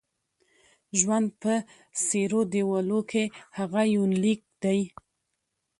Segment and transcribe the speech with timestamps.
[0.99, 1.53] ژوند په
[2.07, 3.23] څيرو دېوالو کې:
[3.57, 4.79] هغه یونلیک دی